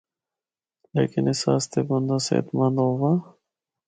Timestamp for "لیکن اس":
0.95-1.41